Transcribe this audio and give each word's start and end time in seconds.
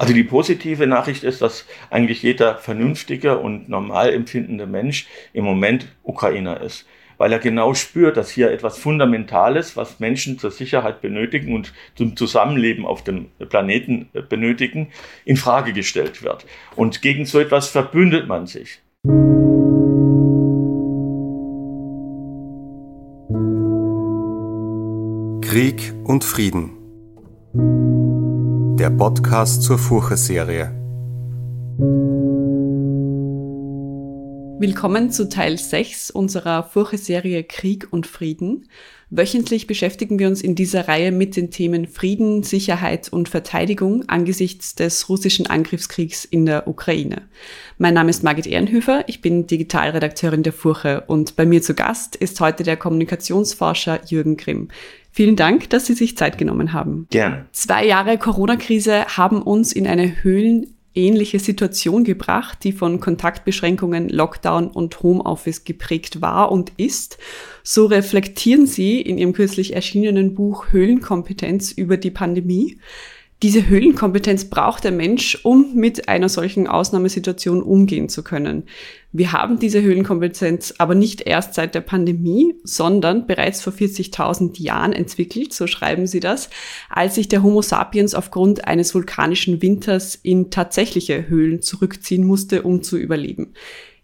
Also 0.00 0.14
die 0.14 0.24
positive 0.24 0.86
Nachricht 0.86 1.24
ist, 1.24 1.42
dass 1.42 1.66
eigentlich 1.90 2.22
jeder 2.22 2.56
vernünftige 2.56 3.36
und 3.36 3.68
normal 3.68 4.14
empfindende 4.14 4.66
Mensch 4.66 5.06
im 5.34 5.44
Moment 5.44 5.88
Ukrainer 6.02 6.62
ist 6.62 6.86
weil 7.18 7.32
er 7.32 7.38
genau 7.38 7.74
spürt, 7.74 8.16
dass 8.16 8.30
hier 8.30 8.50
etwas 8.50 8.78
Fundamentales, 8.78 9.76
was 9.76 10.00
Menschen 10.00 10.38
zur 10.38 10.50
Sicherheit 10.50 11.02
benötigen 11.02 11.54
und 11.54 11.74
zum 11.94 12.16
Zusammenleben 12.16 12.86
auf 12.86 13.04
dem 13.04 13.26
Planeten 13.50 14.08
benötigen, 14.30 14.88
in 15.26 15.36
Frage 15.36 15.74
gestellt 15.74 16.22
wird. 16.22 16.46
Und 16.76 17.02
gegen 17.02 17.26
so 17.26 17.38
etwas 17.38 17.68
verbündet 17.68 18.26
man 18.26 18.46
sich. 18.46 18.80
Krieg 25.42 25.92
und 26.04 26.24
Frieden. 26.24 26.79
Der 28.80 28.88
Podcast 28.88 29.62
zur 29.62 29.76
Furche-Serie. 29.76 30.74
Willkommen 34.58 35.10
zu 35.10 35.28
Teil 35.28 35.58
6 35.58 36.10
unserer 36.10 36.62
Furche-Serie 36.62 37.44
Krieg 37.44 37.88
und 37.90 38.06
Frieden. 38.06 38.70
Wöchentlich 39.10 39.66
beschäftigen 39.66 40.18
wir 40.18 40.28
uns 40.28 40.40
in 40.40 40.54
dieser 40.54 40.88
Reihe 40.88 41.12
mit 41.12 41.36
den 41.36 41.50
Themen 41.50 41.88
Frieden, 41.88 42.42
Sicherheit 42.42 43.12
und 43.12 43.28
Verteidigung 43.28 44.08
angesichts 44.08 44.76
des 44.76 45.08
russischen 45.08 45.46
Angriffskriegs 45.46 46.24
in 46.24 46.46
der 46.46 46.66
Ukraine. 46.68 47.28
Mein 47.76 47.92
Name 47.92 48.08
ist 48.08 48.22
Margit 48.22 48.46
Ehrenhöfer, 48.46 49.04
ich 49.08 49.20
bin 49.20 49.46
Digitalredakteurin 49.46 50.42
der 50.42 50.52
Furche 50.52 51.04
und 51.06 51.36
bei 51.36 51.44
mir 51.44 51.60
zu 51.60 51.74
Gast 51.74 52.16
ist 52.16 52.40
heute 52.40 52.62
der 52.62 52.76
Kommunikationsforscher 52.76 54.00
Jürgen 54.06 54.36
Grimm. 54.36 54.68
Vielen 55.12 55.36
Dank, 55.36 55.70
dass 55.70 55.86
Sie 55.86 55.94
sich 55.94 56.16
Zeit 56.16 56.38
genommen 56.38 56.72
haben. 56.72 57.06
Gerne. 57.10 57.46
Zwei 57.52 57.84
Jahre 57.86 58.16
Corona-Krise 58.16 59.06
haben 59.16 59.42
uns 59.42 59.72
in 59.72 59.86
eine 59.86 60.22
Höhlen 60.22 60.74
ähnliche 60.94 61.38
Situation 61.38 62.04
gebracht, 62.04 62.58
die 62.64 62.72
von 62.72 63.00
Kontaktbeschränkungen, 63.00 64.08
Lockdown 64.08 64.68
und 64.68 65.02
Homeoffice 65.02 65.64
geprägt 65.64 66.20
war 66.20 66.50
und 66.50 66.72
ist. 66.76 67.18
So 67.62 67.86
reflektieren 67.86 68.66
sie 68.66 69.00
in 69.00 69.18
ihrem 69.18 69.32
kürzlich 69.32 69.74
erschienenen 69.74 70.34
Buch 70.34 70.72
Höhlenkompetenz 70.72 71.72
über 71.72 71.96
die 71.96 72.10
Pandemie. 72.10 72.78
Diese 73.42 73.66
Höhlenkompetenz 73.68 74.50
braucht 74.50 74.84
der 74.84 74.92
Mensch, 74.92 75.38
um 75.44 75.74
mit 75.74 76.08
einer 76.08 76.28
solchen 76.28 76.66
Ausnahmesituation 76.66 77.62
umgehen 77.62 78.10
zu 78.10 78.22
können. 78.22 78.64
Wir 79.12 79.32
haben 79.32 79.58
diese 79.58 79.80
Höhlenkompetenz 79.80 80.74
aber 80.76 80.94
nicht 80.94 81.22
erst 81.22 81.54
seit 81.54 81.74
der 81.74 81.80
Pandemie, 81.80 82.54
sondern 82.64 83.26
bereits 83.26 83.62
vor 83.62 83.72
40.000 83.72 84.60
Jahren 84.60 84.92
entwickelt, 84.92 85.54
so 85.54 85.66
schreiben 85.66 86.06
sie 86.06 86.20
das, 86.20 86.50
als 86.90 87.14
sich 87.14 87.28
der 87.28 87.42
Homo 87.42 87.62
sapiens 87.62 88.14
aufgrund 88.14 88.66
eines 88.66 88.94
vulkanischen 88.94 89.62
Winters 89.62 90.16
in 90.16 90.50
tatsächliche 90.50 91.26
Höhlen 91.30 91.62
zurückziehen 91.62 92.26
musste, 92.26 92.60
um 92.60 92.82
zu 92.82 92.98
überleben. 92.98 93.54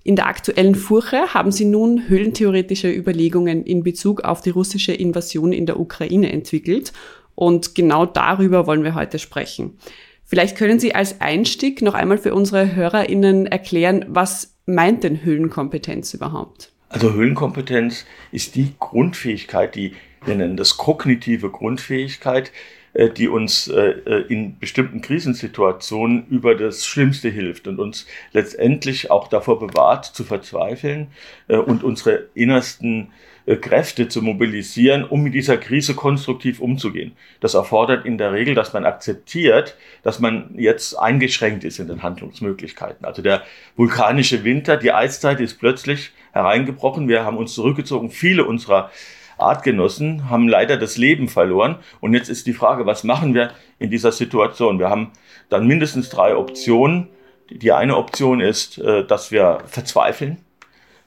In 0.02 0.16
der 0.16 0.28
aktuellen 0.28 0.76
Furche 0.76 1.34
haben 1.34 1.52
sie 1.52 1.66
nun 1.66 2.08
höhlentheoretische 2.08 2.90
Überlegungen 2.90 3.64
in 3.64 3.82
Bezug 3.82 4.22
auf 4.22 4.40
die 4.40 4.50
russische 4.50 4.92
Invasion 4.92 5.52
in 5.52 5.66
der 5.66 5.78
Ukraine 5.78 6.32
entwickelt 6.32 6.94
und 7.36 7.76
genau 7.76 8.04
darüber 8.04 8.66
wollen 8.66 8.82
wir 8.82 8.96
heute 8.96 9.20
sprechen. 9.20 9.78
Vielleicht 10.24 10.56
können 10.56 10.80
Sie 10.80 10.92
als 10.92 11.20
Einstieg 11.20 11.82
noch 11.82 11.94
einmal 11.94 12.18
für 12.18 12.34
unsere 12.34 12.74
HörerInnen 12.74 13.46
erklären, 13.46 14.04
was 14.08 14.56
meint 14.66 15.04
denn 15.04 15.22
Höhlenkompetenz 15.22 16.12
überhaupt? 16.14 16.72
Also 16.88 17.12
Höhlenkompetenz 17.12 18.04
ist 18.32 18.56
die 18.56 18.74
Grundfähigkeit, 18.80 19.76
die 19.76 19.94
wir 20.24 20.34
nennen 20.34 20.56
das 20.56 20.76
kognitive 20.76 21.50
Grundfähigkeit, 21.50 22.48
äh, 22.48 22.50
die 23.14 23.28
uns 23.28 23.68
äh, 23.68 23.90
äh, 23.90 24.24
in 24.28 24.58
bestimmten 24.58 25.00
Krisensituationen 25.00 26.26
über 26.28 26.54
das 26.54 26.86
Schlimmste 26.86 27.28
hilft 27.28 27.68
und 27.68 27.78
uns 27.78 28.06
letztendlich 28.32 29.10
auch 29.10 29.28
davor 29.28 29.58
bewahrt, 29.58 30.06
zu 30.06 30.24
verzweifeln 30.24 31.08
und 31.48 31.84
unsere 31.84 32.28
innersten 32.34 33.08
äh, 33.46 33.56
Kräfte 33.56 34.08
zu 34.08 34.22
mobilisieren, 34.22 35.04
um 35.04 35.22
mit 35.22 35.32
dieser 35.34 35.56
Krise 35.56 35.94
konstruktiv 35.94 36.60
umzugehen. 36.60 37.12
Das 37.38 37.54
erfordert 37.54 38.04
in 38.04 38.18
der 38.18 38.32
Regel, 38.32 38.56
dass 38.56 38.72
man 38.72 38.84
akzeptiert, 38.84 39.76
dass 40.02 40.18
man 40.18 40.50
jetzt 40.56 40.94
eingeschränkt 40.94 41.62
ist 41.62 41.78
in 41.78 41.86
den 41.86 42.02
Handlungsmöglichkeiten. 42.02 43.06
Also 43.06 43.22
der 43.22 43.44
vulkanische 43.76 44.42
Winter, 44.42 44.76
die 44.76 44.92
Eiszeit 44.92 45.40
ist 45.40 45.60
plötzlich 45.60 46.10
hereingebrochen. 46.32 47.08
Wir 47.08 47.24
haben 47.24 47.36
uns 47.36 47.54
zurückgezogen. 47.54 48.10
Viele 48.10 48.44
unserer 48.44 48.90
Artgenossen 49.38 50.30
haben 50.30 50.48
leider 50.48 50.76
das 50.76 50.96
Leben 50.96 51.28
verloren. 51.28 51.76
Und 52.00 52.14
jetzt 52.14 52.28
ist 52.28 52.46
die 52.46 52.52
Frage, 52.52 52.86
was 52.86 53.04
machen 53.04 53.34
wir 53.34 53.50
in 53.78 53.90
dieser 53.90 54.12
Situation? 54.12 54.78
Wir 54.78 54.88
haben 54.88 55.12
dann 55.48 55.66
mindestens 55.66 56.08
drei 56.08 56.36
Optionen. 56.36 57.08
Die 57.50 57.72
eine 57.72 57.96
Option 57.96 58.40
ist, 58.40 58.78
äh, 58.78 59.04
dass 59.04 59.30
wir 59.30 59.58
verzweifeln 59.66 60.38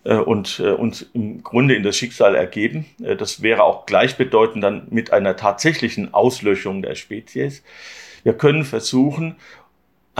äh, 0.04 0.16
und 0.16 0.60
äh, 0.60 0.72
uns 0.72 1.10
im 1.14 1.44
Grunde 1.44 1.76
in 1.76 1.84
das 1.84 1.98
Schicksal 1.98 2.36
ergeben. 2.36 2.86
Das 2.98 3.42
wäre 3.42 3.64
auch 3.64 3.86
gleichbedeutend 3.86 4.64
dann 4.64 4.88
mit 4.90 5.12
einer 5.12 5.36
tatsächlichen 5.36 6.14
Auslöschung 6.14 6.82
der 6.82 6.96
Spezies. 6.96 7.64
Wir 8.24 8.34
können 8.34 8.66
versuchen, 8.66 9.38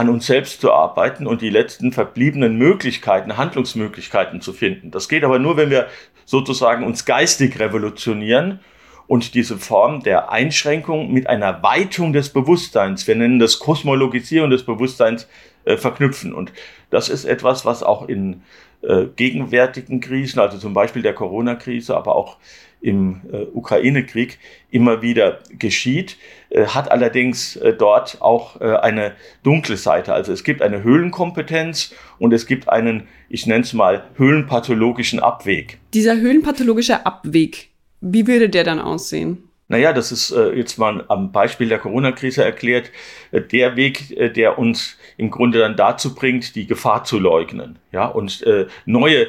an 0.00 0.08
uns 0.08 0.24
selbst 0.24 0.62
zu 0.62 0.72
arbeiten 0.72 1.26
und 1.26 1.42
die 1.42 1.50
letzten 1.50 1.92
verbliebenen 1.92 2.56
Möglichkeiten, 2.56 3.36
Handlungsmöglichkeiten 3.36 4.40
zu 4.40 4.54
finden. 4.54 4.90
Das 4.90 5.10
geht 5.10 5.24
aber 5.24 5.38
nur, 5.38 5.58
wenn 5.58 5.68
wir 5.68 5.88
sozusagen 6.24 6.86
uns 6.86 7.04
geistig 7.04 7.58
revolutionieren 7.58 8.60
und 9.06 9.34
diese 9.34 9.58
Form 9.58 10.02
der 10.02 10.32
Einschränkung 10.32 11.12
mit 11.12 11.26
einer 11.26 11.62
Weitung 11.62 12.14
des 12.14 12.30
Bewusstseins, 12.30 13.06
wir 13.06 13.14
nennen 13.14 13.38
das 13.38 13.58
Kosmologisieren 13.58 14.48
des 14.48 14.64
Bewusstseins, 14.64 15.28
äh, 15.66 15.76
verknüpfen. 15.76 16.32
Und 16.32 16.50
das 16.88 17.10
ist 17.10 17.26
etwas, 17.26 17.66
was 17.66 17.82
auch 17.82 18.08
in 18.08 18.42
äh, 18.82 19.06
gegenwärtigen 19.16 20.00
Krisen, 20.00 20.40
also 20.40 20.58
zum 20.58 20.74
Beispiel 20.74 21.02
der 21.02 21.14
Corona-Krise, 21.14 21.96
aber 21.96 22.16
auch 22.16 22.38
im 22.80 23.20
äh, 23.30 23.42
Ukraine-Krieg 23.52 24.38
immer 24.70 25.02
wieder 25.02 25.40
geschieht, 25.58 26.16
äh, 26.48 26.66
hat 26.66 26.90
allerdings 26.90 27.56
äh, 27.56 27.74
dort 27.74 28.20
auch 28.20 28.60
äh, 28.60 28.76
eine 28.76 29.12
dunkle 29.42 29.76
Seite. 29.76 30.14
Also 30.14 30.32
es 30.32 30.44
gibt 30.44 30.62
eine 30.62 30.82
Höhlenkompetenz 30.82 31.94
und 32.18 32.32
es 32.32 32.46
gibt 32.46 32.68
einen, 32.68 33.06
ich 33.28 33.46
nenne 33.46 33.64
es 33.64 33.72
mal, 33.72 34.04
höhlenpathologischen 34.16 35.20
Abweg. 35.20 35.78
Dieser 35.92 36.16
höhlenpathologische 36.16 37.04
Abweg, 37.04 37.68
wie 38.00 38.26
würde 38.26 38.48
der 38.48 38.64
dann 38.64 38.78
aussehen? 38.78 39.49
Naja, 39.70 39.92
das 39.92 40.10
ist 40.10 40.32
äh, 40.32 40.50
jetzt 40.54 40.78
mal 40.78 41.04
am 41.06 41.30
Beispiel 41.30 41.68
der 41.68 41.78
Corona-Krise 41.78 42.42
erklärt, 42.42 42.90
äh, 43.30 43.40
der 43.40 43.76
Weg, 43.76 44.10
äh, 44.10 44.28
der 44.28 44.58
uns 44.58 44.98
im 45.16 45.30
Grunde 45.30 45.60
dann 45.60 45.76
dazu 45.76 46.12
bringt, 46.16 46.56
die 46.56 46.66
Gefahr 46.66 47.04
zu 47.04 47.20
leugnen, 47.20 47.78
ja, 47.92 48.06
und 48.06 48.42
neue 48.86 49.26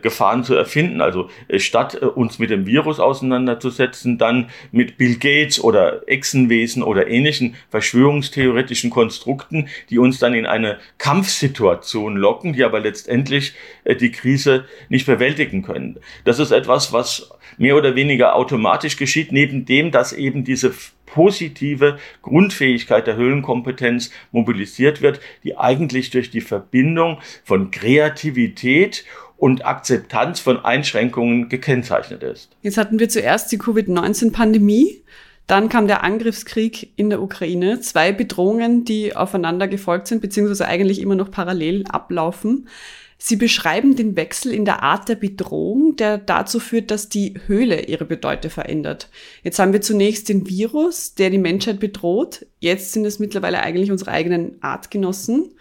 Gefahren 0.00 0.44
zu 0.44 0.54
erfinden. 0.54 1.02
Also 1.02 1.28
statt 1.58 1.96
uns 1.96 2.38
mit 2.38 2.48
dem 2.48 2.64
Virus 2.64 2.98
auseinanderzusetzen, 2.98 4.16
dann 4.16 4.48
mit 4.72 4.96
Bill 4.96 5.16
Gates 5.16 5.62
oder 5.62 6.08
Echsenwesen 6.08 6.82
oder 6.82 7.08
ähnlichen 7.08 7.56
verschwörungstheoretischen 7.68 8.88
Konstrukten, 8.88 9.68
die 9.90 9.98
uns 9.98 10.18
dann 10.18 10.32
in 10.32 10.46
eine 10.46 10.78
Kampfsituation 10.96 12.16
locken, 12.16 12.54
die 12.54 12.64
aber 12.64 12.80
letztendlich 12.80 13.52
die 14.00 14.12
Krise 14.12 14.64
nicht 14.88 15.04
bewältigen 15.04 15.62
können. 15.62 15.98
Das 16.24 16.38
ist 16.38 16.52
etwas, 16.52 16.94
was 16.94 17.30
mehr 17.58 17.76
oder 17.76 17.94
weniger 17.96 18.34
automatisch 18.34 18.96
geschieht, 18.96 19.32
neben 19.32 19.66
dem, 19.68 19.90
dass 19.90 20.12
eben 20.12 20.44
diese 20.44 20.72
positive 21.06 21.98
Grundfähigkeit 22.22 23.06
der 23.06 23.16
Höhlenkompetenz 23.16 24.10
mobilisiert 24.30 25.00
wird, 25.02 25.20
die 25.42 25.56
eigentlich 25.56 26.10
durch 26.10 26.30
die 26.30 26.40
Verbindung 26.40 27.18
von 27.44 27.70
Kreativität 27.70 29.04
und 29.36 29.64
Akzeptanz 29.64 30.40
von 30.40 30.64
Einschränkungen 30.64 31.48
gekennzeichnet 31.48 32.22
ist. 32.22 32.56
Jetzt 32.62 32.76
hatten 32.76 32.98
wir 32.98 33.08
zuerst 33.08 33.50
die 33.52 33.58
Covid-19-Pandemie. 33.58 35.02
Dann 35.48 35.70
kam 35.70 35.88
der 35.88 36.04
Angriffskrieg 36.04 36.92
in 36.96 37.08
der 37.08 37.22
Ukraine. 37.22 37.80
Zwei 37.80 38.12
Bedrohungen, 38.12 38.84
die 38.84 39.16
aufeinander 39.16 39.66
gefolgt 39.66 40.06
sind, 40.06 40.20
beziehungsweise 40.20 40.66
eigentlich 40.66 41.00
immer 41.00 41.14
noch 41.14 41.30
parallel 41.30 41.84
ablaufen. 41.86 42.68
Sie 43.16 43.36
beschreiben 43.36 43.96
den 43.96 44.14
Wechsel 44.14 44.52
in 44.52 44.66
der 44.66 44.82
Art 44.82 45.08
der 45.08 45.16
Bedrohung, 45.16 45.96
der 45.96 46.18
dazu 46.18 46.60
führt, 46.60 46.90
dass 46.90 47.08
die 47.08 47.34
Höhle 47.46 47.86
ihre 47.86 48.04
Bedeute 48.04 48.50
verändert. 48.50 49.08
Jetzt 49.42 49.58
haben 49.58 49.72
wir 49.72 49.80
zunächst 49.80 50.28
den 50.28 50.46
Virus, 50.48 51.14
der 51.14 51.30
die 51.30 51.38
Menschheit 51.38 51.80
bedroht. 51.80 52.46
Jetzt 52.60 52.92
sind 52.92 53.06
es 53.06 53.18
mittlerweile 53.18 53.60
eigentlich 53.60 53.90
unsere 53.90 54.12
eigenen 54.12 54.62
Artgenossen. 54.62 55.54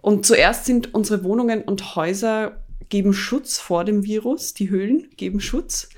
Und 0.00 0.24
zuerst 0.24 0.66
sind 0.66 0.94
unsere 0.94 1.24
Wohnungen 1.24 1.62
und 1.62 1.96
Häuser 1.96 2.62
geben 2.88 3.12
Schutz 3.12 3.58
vor 3.58 3.84
dem 3.84 4.04
Virus, 4.04 4.54
die 4.54 4.70
Höhlen 4.70 5.08
geben 5.16 5.40
Schutz. 5.40 5.88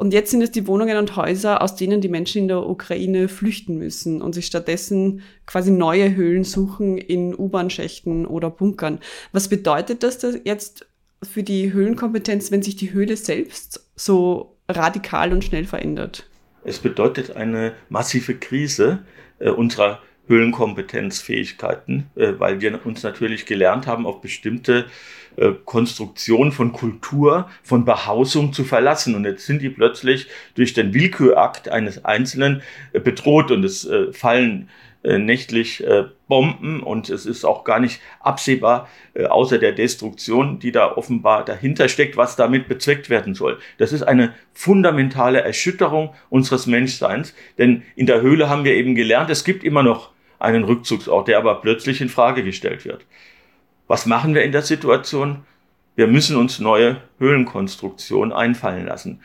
Und 0.00 0.14
jetzt 0.14 0.30
sind 0.30 0.40
es 0.40 0.50
die 0.50 0.66
Wohnungen 0.66 0.96
und 0.96 1.14
Häuser, 1.16 1.60
aus 1.60 1.76
denen 1.76 2.00
die 2.00 2.08
Menschen 2.08 2.38
in 2.40 2.48
der 2.48 2.66
Ukraine 2.66 3.28
flüchten 3.28 3.76
müssen 3.76 4.22
und 4.22 4.34
sich 4.34 4.46
stattdessen 4.46 5.20
quasi 5.44 5.70
neue 5.70 6.16
Höhlen 6.16 6.44
suchen 6.44 6.96
in 6.96 7.38
U-Bahn-Schächten 7.38 8.24
oder 8.24 8.48
Bunkern. 8.48 9.00
Was 9.32 9.48
bedeutet 9.48 10.02
das 10.02 10.22
jetzt 10.44 10.86
für 11.22 11.42
die 11.42 11.74
Höhlenkompetenz, 11.74 12.50
wenn 12.50 12.62
sich 12.62 12.76
die 12.76 12.94
Höhle 12.94 13.14
selbst 13.18 13.90
so 13.94 14.56
radikal 14.70 15.34
und 15.34 15.44
schnell 15.44 15.66
verändert? 15.66 16.30
Es 16.64 16.78
bedeutet 16.78 17.36
eine 17.36 17.74
massive 17.90 18.36
Krise 18.36 19.00
äh, 19.38 19.50
unserer 19.50 20.00
Höhlenkompetenzfähigkeiten, 20.30 22.08
äh, 22.14 22.34
weil 22.38 22.60
wir 22.60 22.86
uns 22.86 23.02
natürlich 23.02 23.44
gelernt 23.46 23.86
haben, 23.86 24.06
auf 24.06 24.20
bestimmte 24.20 24.86
äh, 25.36 25.50
Konstruktion 25.64 26.52
von 26.52 26.72
Kultur, 26.72 27.50
von 27.64 27.84
Behausung 27.84 28.52
zu 28.52 28.64
verlassen. 28.64 29.16
Und 29.16 29.24
jetzt 29.24 29.44
sind 29.44 29.60
die 29.60 29.70
plötzlich 29.70 30.28
durch 30.54 30.72
den 30.72 30.94
Willkürakt 30.94 31.68
eines 31.68 32.04
Einzelnen 32.04 32.62
äh, 32.92 33.00
bedroht 33.00 33.50
und 33.50 33.64
es 33.64 33.88
fallen 34.12 34.70
nächtlich 35.02 35.82
Bomben 36.28 36.82
und 36.82 37.08
es 37.08 37.24
ist 37.24 37.46
auch 37.46 37.64
gar 37.64 37.80
nicht 37.80 38.02
absehbar, 38.20 38.86
außer 39.30 39.56
der 39.56 39.72
Destruktion, 39.72 40.58
die 40.58 40.72
da 40.72 40.94
offenbar 40.94 41.42
dahinter 41.42 41.88
steckt, 41.88 42.18
was 42.18 42.36
damit 42.36 42.68
bezweckt 42.68 43.08
werden 43.08 43.34
soll. 43.34 43.58
Das 43.78 43.94
ist 43.94 44.02
eine 44.02 44.34
fundamentale 44.52 45.40
Erschütterung 45.40 46.12
unseres 46.28 46.66
Menschseins, 46.66 47.34
denn 47.56 47.82
in 47.96 48.04
der 48.04 48.20
Höhle 48.20 48.50
haben 48.50 48.64
wir 48.64 48.74
eben 48.74 48.94
gelernt, 48.94 49.30
es 49.30 49.44
gibt 49.44 49.64
immer 49.64 49.82
noch 49.82 50.10
einen 50.40 50.64
Rückzugsort, 50.64 51.28
der 51.28 51.38
aber 51.38 51.60
plötzlich 51.60 52.00
in 52.00 52.08
Frage 52.08 52.42
gestellt 52.42 52.84
wird. 52.84 53.04
Was 53.86 54.06
machen 54.06 54.34
wir 54.34 54.42
in 54.42 54.52
der 54.52 54.62
Situation? 54.62 55.44
Wir 55.96 56.06
müssen 56.06 56.36
uns 56.36 56.58
neue 56.58 57.02
Höhlenkonstruktionen 57.18 58.32
einfallen 58.32 58.86
lassen. 58.86 59.20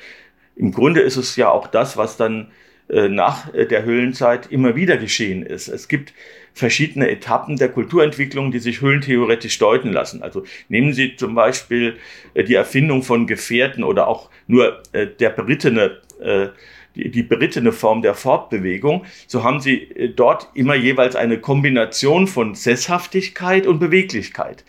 Im 0.56 0.72
Grunde 0.72 1.02
ist 1.02 1.18
es 1.18 1.36
ja 1.36 1.50
auch 1.50 1.68
das, 1.68 1.98
was 1.98 2.18
dann 2.18 2.52
äh, 2.88 3.10
nach 3.10 3.52
äh, 3.54 3.66
der 3.66 3.84
Höhlenzeit 3.84 4.52
immer 4.52 4.76
wieder 4.76 4.98
geschehen 4.98 5.44
ist. 5.44 5.68
Es 5.68 5.88
gibt 5.88 6.14
verschiedene 6.54 7.10
Etappen 7.10 7.58
der 7.58 7.70
Kulturentwicklung, 7.70 8.52
die 8.52 8.60
sich 8.60 8.82
höhlentheoretisch 8.82 9.58
deuten 9.58 9.92
lassen. 9.92 10.22
Also 10.22 10.44
nehmen 10.70 10.94
Sie 10.94 11.16
zum 11.16 11.34
Beispiel 11.34 11.98
äh, 12.36 12.44
die 12.44 12.54
Erfindung 12.54 13.02
von 13.02 13.26
Gefährten 13.26 13.84
oder 13.84 14.08
auch 14.08 14.30
nur 14.48 14.84
der 14.94 15.30
berittene 15.32 16.02
die, 16.96 17.12
die 17.12 17.24
berittene 17.24 17.72
Form 17.72 18.02
der 18.02 18.16
Fortbewegung, 18.16 19.06
so 19.28 19.44
haben 19.44 19.60
sie 19.60 20.12
dort 20.16 20.50
immer 20.54 20.76
jeweils 20.76 21.16
eine 21.16 21.40
Kombination 21.40 22.28
von 22.28 22.56
Sesshaftigkeit 22.56 23.68
und 23.68 23.80
Beweglichkeit. 23.80 24.64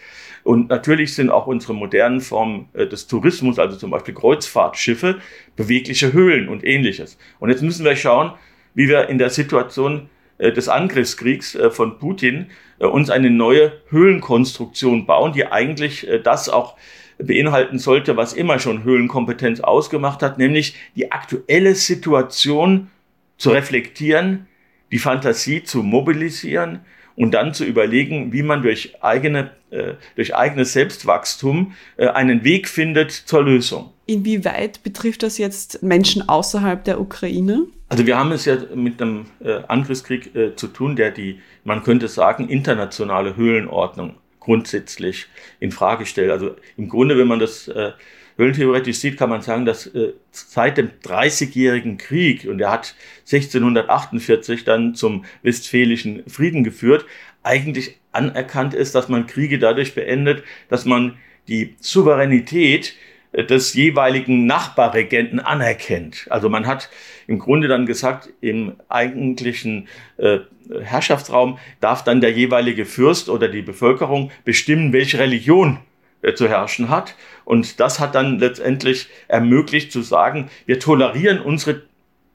Und 0.46 0.69
natürlich 0.69 1.17
sind 1.17 1.28
auch 1.28 1.49
unsere 1.49 1.75
modernen 1.75 2.20
Formen 2.20 2.69
äh, 2.73 2.87
des 2.87 3.08
Tourismus, 3.08 3.58
also 3.58 3.76
zum 3.76 3.90
Beispiel 3.90 4.14
Kreuzfahrtschiffe, 4.14 5.19
bewegliche 5.56 6.12
Höhlen 6.12 6.49
und 6.49 6.64
ähnliches. 6.64 7.19
Und 7.40 7.50
jetzt 7.50 7.62
müssen 7.62 7.84
wir 7.84 7.96
schauen, 7.96 8.31
wie 8.72 8.88
wir 8.88 9.08
in 9.08 9.19
der 9.19 9.31
Situation 9.31 10.08
äh, 10.38 10.52
des 10.52 10.69
Angriffskriegs 10.69 11.56
äh, 11.56 11.70
von 11.70 11.99
Putin 11.99 12.46
uns 12.79 13.11
eine 13.11 13.31
neue 13.31 13.72
Höhlenkonstruktion 13.88 15.06
bauen, 15.06 15.32
die 15.32 15.46
eigentlich 15.46 16.06
das 16.25 16.50
auch 16.50 16.76
beinhalten 17.19 17.79
sollte, 17.79 18.17
was 18.17 18.33
immer 18.33 18.59
schon 18.59 18.85
Höhlenkompetenz 18.85 19.61
ausgemacht 19.61 20.23
hat, 20.23 20.39
nämlich 20.39 20.75
die 20.95 21.13
aktuelle 21.13 21.75
Situation 21.75 22.91
zu 23.39 23.51
reflektieren, 23.51 24.47
die 24.93 24.99
Fantasie 24.99 25.63
zu 25.63 25.83
mobilisieren 25.83 26.81
und 27.17 27.33
dann 27.33 27.55
zu 27.55 27.65
überlegen, 27.65 28.33
wie 28.33 28.43
man 28.43 28.63
durch, 28.63 29.03
eigene, 29.03 29.51
äh, 29.71 29.95
durch 30.15 30.35
eigenes 30.35 30.73
Selbstwachstum 30.75 31.73
äh, 31.97 32.09
einen 32.09 32.45
Weg 32.45 32.69
findet 32.69 33.11
zur 33.11 33.43
Lösung. 33.43 33.93
Inwieweit 34.07 34.83
betrifft 34.83 35.23
das 35.23 35.39
jetzt 35.39 35.83
Menschen 35.83 36.29
außerhalb 36.29 36.85
der 36.85 37.01
Ukraine? 37.01 37.67
Also 37.89 38.07
wir 38.07 38.19
haben 38.19 38.33
es 38.33 38.45
ja 38.45 38.57
mit 38.75 39.01
einem 39.01 39.27
äh, 39.43 39.61
Angriffskrieg 39.67 40.31
zu 40.57 40.69
tun, 40.69 40.97
der 40.97 41.11
die, 41.11 41.41
man 41.65 41.83
könnte 41.83 42.09
sagen, 42.09 42.49
internationale 42.49 43.37
Höhlenordnung 43.37 44.15
grundsätzlich 44.46 45.26
in 45.58 45.72
Frage 45.72 46.06
stellt. 46.06 46.31
Also 46.31 46.54
im 46.76 46.88
Grunde, 46.88 47.19
wenn 47.19 47.26
man 47.26 47.40
das 47.40 47.66
äh, 47.66 47.90
höhlentheoretisch 48.37 48.98
sieht, 48.98 49.16
kann 49.16 49.28
man 49.28 49.43
sagen, 49.43 49.66
dass 49.66 49.88
äh, 49.88 50.12
seit 50.31 50.78
dem 50.78 50.90
Dreißigjährigen 51.02 51.98
Krieg, 51.98 52.46
und 52.48 52.60
er 52.60 52.70
hat 52.70 52.94
1648 53.31 54.62
dann 54.62 54.94
zum 54.94 55.25
Westfälischen 55.43 56.22
Frieden 56.28 56.62
geführt, 56.62 57.04
eigentlich 57.43 57.98
anerkannt 58.12 58.72
ist, 58.72 58.94
dass 58.94 59.08
man 59.08 59.26
Kriege 59.26 59.58
dadurch 59.58 59.96
beendet, 59.96 60.44
dass 60.69 60.84
man 60.84 61.19
die 61.48 61.75
Souveränität 61.81 62.94
des 63.43 63.75
jeweiligen 63.75 64.47
Nachbarregenten 64.47 65.41
anerkennt. 65.41 66.27
Also 66.31 66.49
man 66.49 66.67
hat 66.67 66.91
im 67.27 67.38
Grunde 67.38 67.69
dann 67.69 67.87
gesagt, 67.87 68.31
im 68.41 68.77
eigentlichen 68.88 69.88
äh, 70.17 70.38
Herrschaftsraum 70.83 71.59
darf 71.81 72.03
dann 72.05 72.21
der 72.21 72.33
jeweilige 72.33 72.85
Fürst 72.85 73.29
oder 73.29 73.49
die 73.49 73.62
Bevölkerung 73.62 74.31
bestimmen, 74.44 74.93
welche 74.93 75.19
Religion 75.19 75.79
äh, 76.23 76.35
zu 76.35 76.49
herrschen 76.49 76.88
hat. 76.88 77.15
Und 77.44 77.79
das 77.81 78.00
hat 78.00 78.15
dann 78.15 78.38
letztendlich 78.38 79.09
ermöglicht 79.29 79.93
zu 79.93 80.03
sagen, 80.03 80.50
wir 80.65 80.81
tolerieren 80.81 81.41
unsere 81.41 81.82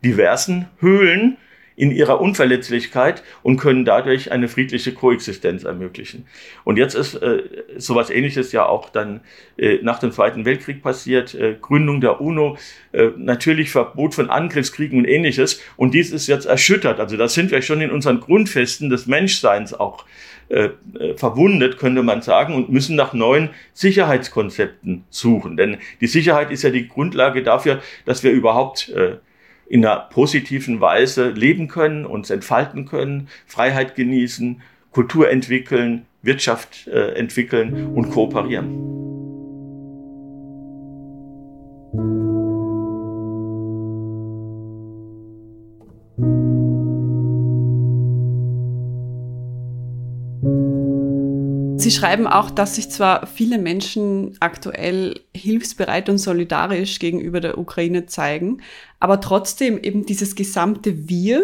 diversen 0.03 0.67
Höhlen 0.79 1.37
in 1.81 1.89
ihrer 1.89 2.21
Unverletzlichkeit 2.21 3.23
und 3.41 3.57
können 3.57 3.85
dadurch 3.85 4.31
eine 4.31 4.47
friedliche 4.47 4.93
Koexistenz 4.93 5.63
ermöglichen. 5.63 6.27
Und 6.63 6.77
jetzt 6.77 6.93
ist 6.93 7.15
äh, 7.15 7.41
sowas 7.77 8.11
Ähnliches 8.11 8.51
ja 8.51 8.67
auch 8.67 8.89
dann 8.89 9.21
äh, 9.57 9.79
nach 9.81 9.97
dem 9.97 10.11
Zweiten 10.11 10.45
Weltkrieg 10.45 10.83
passiert, 10.83 11.33
äh, 11.33 11.55
Gründung 11.59 11.99
der 11.99 12.21
UNO, 12.21 12.55
äh, 12.91 13.07
natürlich 13.17 13.71
Verbot 13.71 14.13
von 14.13 14.29
Angriffskriegen 14.29 14.99
und 14.99 15.05
Ähnliches. 15.05 15.59
Und 15.75 15.95
dies 15.95 16.11
ist 16.11 16.27
jetzt 16.27 16.45
erschüttert. 16.45 16.99
Also 16.99 17.17
da 17.17 17.27
sind 17.27 17.49
wir 17.49 17.63
schon 17.63 17.81
in 17.81 17.89
unseren 17.89 18.19
Grundfesten 18.19 18.91
des 18.91 19.07
Menschseins 19.07 19.73
auch 19.73 20.05
äh, 20.49 20.69
äh, 20.99 21.17
verwundet, 21.17 21.79
könnte 21.79 22.03
man 22.03 22.21
sagen, 22.21 22.53
und 22.53 22.69
müssen 22.69 22.95
nach 22.95 23.13
neuen 23.13 23.49
Sicherheitskonzepten 23.73 25.03
suchen. 25.09 25.57
Denn 25.57 25.77
die 25.99 26.05
Sicherheit 26.05 26.51
ist 26.51 26.61
ja 26.61 26.69
die 26.69 26.87
Grundlage 26.87 27.41
dafür, 27.41 27.81
dass 28.05 28.21
wir 28.21 28.29
überhaupt 28.29 28.89
äh, 28.89 29.15
in 29.71 29.85
einer 29.85 30.01
positiven 30.01 30.81
Weise 30.81 31.29
leben 31.29 31.69
können, 31.69 32.05
uns 32.05 32.29
entfalten 32.29 32.85
können, 32.85 33.29
Freiheit 33.47 33.95
genießen, 33.95 34.61
Kultur 34.91 35.31
entwickeln, 35.31 36.05
Wirtschaft 36.21 36.87
äh, 36.87 37.13
entwickeln 37.13 37.87
und 37.95 38.11
kooperieren. 38.11 39.00
Sie 51.91 51.97
schreiben 51.97 52.25
auch, 52.25 52.49
dass 52.49 52.75
sich 52.75 52.89
zwar 52.89 53.27
viele 53.27 53.57
Menschen 53.57 54.37
aktuell 54.39 55.19
hilfsbereit 55.35 56.07
und 56.07 56.19
solidarisch 56.19 56.99
gegenüber 56.99 57.41
der 57.41 57.57
Ukraine 57.57 58.05
zeigen, 58.05 58.61
aber 59.01 59.19
trotzdem 59.19 59.77
eben 59.77 60.05
dieses 60.05 60.35
gesamte 60.35 61.09
Wir 61.09 61.43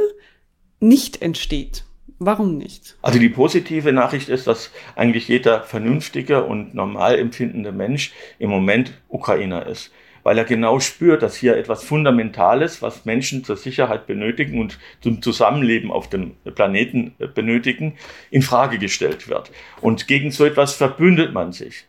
nicht 0.79 1.21
entsteht. 1.21 1.83
Warum 2.17 2.57
nicht? 2.57 2.95
Also 3.01 3.19
die 3.19 3.27
positive 3.27 3.91
Nachricht 3.91 4.29
ist, 4.29 4.47
dass 4.47 4.71
eigentlich 4.95 5.27
jeder 5.27 5.63
vernünftige 5.63 6.45
und 6.45 6.73
normal 6.73 7.19
empfindende 7.19 7.73
Mensch 7.73 8.13
im 8.39 8.49
Moment 8.49 8.93
Ukrainer 9.09 9.65
ist 9.65 9.91
weil 10.27 10.37
er 10.37 10.43
genau 10.43 10.81
spürt, 10.81 11.23
dass 11.23 11.37
hier 11.37 11.55
etwas 11.55 11.85
Fundamentales, 11.85 12.81
was 12.81 13.05
Menschen 13.05 13.45
zur 13.45 13.55
Sicherheit 13.55 14.07
benötigen 14.07 14.59
und 14.59 14.77
zum 14.99 15.21
Zusammenleben 15.21 15.89
auf 15.89 16.09
dem 16.09 16.35
Planeten 16.53 17.15
benötigen, 17.33 17.93
in 18.29 18.41
Frage 18.41 18.77
gestellt 18.77 19.29
wird. 19.29 19.51
Und 19.79 20.05
gegen 20.09 20.31
so 20.31 20.43
etwas 20.43 20.73
verbündet 20.73 21.33
man 21.33 21.53
sich. 21.53 21.85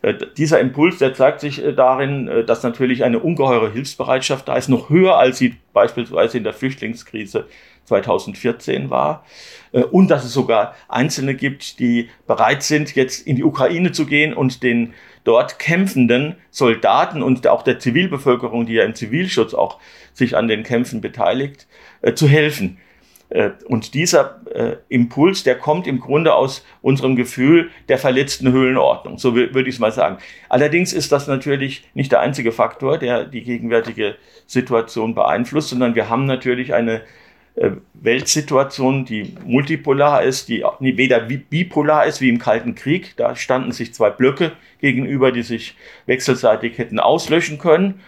Äh, 0.00 0.14
dieser 0.38 0.58
Impuls, 0.58 0.96
der 0.96 1.12
zeigt 1.12 1.40
sich 1.40 1.62
äh, 1.62 1.74
darin, 1.74 2.28
äh, 2.28 2.44
dass 2.44 2.62
natürlich 2.62 3.04
eine 3.04 3.18
ungeheure 3.18 3.70
Hilfsbereitschaft 3.70 4.48
da 4.48 4.56
ist, 4.56 4.68
noch 4.70 4.88
höher 4.88 5.18
als 5.18 5.36
sie 5.36 5.56
beispielsweise 5.74 6.38
in 6.38 6.44
der 6.44 6.54
Flüchtlingskrise 6.54 7.46
2014 7.86 8.90
war. 8.90 9.24
Und 9.90 10.10
dass 10.10 10.24
es 10.24 10.32
sogar 10.32 10.74
Einzelne 10.88 11.34
gibt, 11.34 11.78
die 11.80 12.08
bereit 12.26 12.62
sind, 12.62 12.94
jetzt 12.94 13.26
in 13.26 13.36
die 13.36 13.44
Ukraine 13.44 13.92
zu 13.92 14.06
gehen 14.06 14.32
und 14.32 14.62
den 14.62 14.94
dort 15.26 15.58
kämpfenden 15.58 16.36
Soldaten 16.50 17.22
und 17.22 17.46
auch 17.48 17.62
der 17.62 17.78
Zivilbevölkerung, 17.78 18.64
die 18.64 18.74
ja 18.74 18.84
im 18.84 18.94
Zivilschutz 18.94 19.54
auch 19.54 19.78
sich 20.14 20.36
an 20.36 20.48
den 20.48 20.62
Kämpfen 20.62 21.00
beteiligt, 21.00 21.66
äh, 22.00 22.14
zu 22.14 22.28
helfen. 22.28 22.78
Äh, 23.28 23.50
und 23.66 23.94
dieser 23.94 24.40
äh, 24.54 24.76
Impuls, 24.88 25.42
der 25.42 25.58
kommt 25.58 25.88
im 25.88 25.98
Grunde 25.98 26.34
aus 26.34 26.64
unserem 26.80 27.16
Gefühl 27.16 27.70
der 27.88 27.98
verletzten 27.98 28.52
Höhlenordnung, 28.52 29.18
so 29.18 29.34
würde 29.34 29.62
ich 29.62 29.74
es 29.74 29.80
mal 29.80 29.90
sagen. 29.90 30.18
Allerdings 30.48 30.92
ist 30.92 31.10
das 31.10 31.26
natürlich 31.26 31.88
nicht 31.92 32.12
der 32.12 32.20
einzige 32.20 32.52
Faktor, 32.52 32.96
der 32.98 33.24
die 33.24 33.42
gegenwärtige 33.42 34.14
Situation 34.46 35.16
beeinflusst, 35.16 35.70
sondern 35.70 35.96
wir 35.96 36.08
haben 36.08 36.26
natürlich 36.26 36.72
eine 36.72 37.00
äh, 37.00 37.04
Weltsituation, 37.94 39.06
die 39.06 39.34
multipolar 39.44 40.22
ist, 40.22 40.48
die 40.48 40.62
weder 40.80 41.20
bipolar 41.20 42.04
ist 42.04 42.20
wie 42.20 42.28
im 42.28 42.38
Kalten 42.38 42.74
Krieg. 42.74 43.14
Da 43.16 43.34
standen 43.34 43.72
sich 43.72 43.94
zwei 43.94 44.10
Blöcke 44.10 44.52
gegenüber, 44.80 45.32
die 45.32 45.42
sich 45.42 45.74
wechselseitig 46.04 46.76
hätten 46.76 47.00
auslöschen 47.00 47.58
können, 47.58 48.00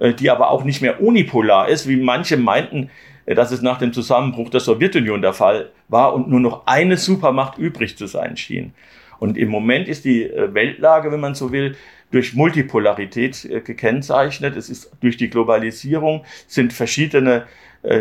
äh, 0.00 0.12
die 0.12 0.28
aber 0.28 0.50
auch 0.50 0.64
nicht 0.64 0.82
mehr 0.82 1.00
unipolar 1.00 1.68
ist, 1.68 1.88
wie 1.88 1.96
manche 1.96 2.36
meinten, 2.36 2.90
äh, 3.26 3.36
dass 3.36 3.52
es 3.52 3.62
nach 3.62 3.78
dem 3.78 3.92
Zusammenbruch 3.92 4.50
der 4.50 4.60
Sowjetunion 4.60 5.22
der 5.22 5.32
Fall 5.32 5.70
war 5.88 6.12
und 6.12 6.28
nur 6.28 6.40
noch 6.40 6.66
eine 6.66 6.96
Supermacht 6.96 7.58
übrig 7.58 7.96
zu 7.96 8.08
sein 8.08 8.36
schien. 8.36 8.74
Und 9.20 9.38
im 9.38 9.48
Moment 9.48 9.88
ist 9.88 10.04
die 10.04 10.30
Weltlage, 10.34 11.10
wenn 11.10 11.20
man 11.20 11.34
so 11.34 11.50
will, 11.50 11.76
durch 12.10 12.34
Multipolarität 12.34 13.48
gekennzeichnet. 13.64 14.56
Es 14.56 14.68
ist 14.68 14.90
durch 15.00 15.16
die 15.16 15.30
Globalisierung 15.30 16.26
sind 16.46 16.74
verschiedene 16.74 17.46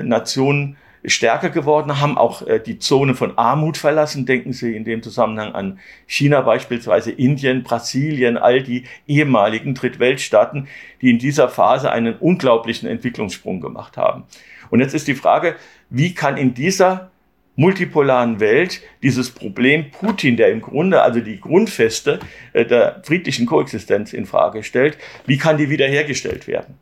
Nationen 0.03 0.75
stärker 1.07 1.50
geworden, 1.50 2.00
haben 2.01 2.17
auch 2.17 2.45
äh, 2.45 2.59
die 2.59 2.79
Zone 2.79 3.15
von 3.15 3.38
Armut 3.38 3.77
verlassen. 3.77 4.25
Denken 4.25 4.53
Sie 4.53 4.75
in 4.75 4.83
dem 4.83 5.03
Zusammenhang 5.03 5.53
an 5.53 5.79
China 6.07 6.41
beispielsweise, 6.41 7.12
Indien, 7.12 7.63
Brasilien, 7.63 8.38
all 8.38 8.63
die 8.63 8.85
ehemaligen 9.07 9.74
Drittweltstaaten, 9.74 10.67
die 11.01 11.12
in 11.12 11.19
dieser 11.19 11.50
Phase 11.50 11.91
einen 11.91 12.15
unglaublichen 12.15 12.88
Entwicklungssprung 12.88 13.62
gemacht 13.62 13.97
haben. 13.97 14.24
Und 14.69 14.79
jetzt 14.79 14.93
ist 14.93 15.07
die 15.07 15.15
Frage, 15.15 15.55
wie 15.89 16.13
kann 16.13 16.38
in 16.38 16.53
dieser 16.53 17.12
multipolaren 17.55 18.39
Welt 18.39 18.81
dieses 19.01 19.31
Problem 19.31 19.91
Putin, 19.91 20.38
der 20.38 20.51
im 20.51 20.62
Grunde 20.62 21.01
also 21.01 21.21
die 21.21 21.39
Grundfeste 21.39 22.19
äh, 22.53 22.65
der 22.65 23.01
friedlichen 23.03 23.45
Koexistenz 23.45 24.13
in 24.13 24.25
Frage 24.25 24.63
stellt, 24.63 24.97
wie 25.25 25.38
kann 25.38 25.57
die 25.57 25.69
wiederhergestellt 25.69 26.47
werden? 26.47 26.77